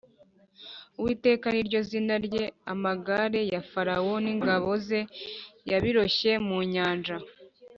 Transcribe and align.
uwiteka 0.99 1.45
ni 1.53 1.61
ryo 1.67 1.79
zina 1.89 2.15
rye. 2.25 2.45
“amagare 2.73 3.41
ya 3.53 3.61
farawo 3.71 4.13
n’ingabo 4.23 4.69
ze 4.87 4.99
yabiroshye 5.69 6.31
mu 6.47 6.57
nyanja, 6.73 7.15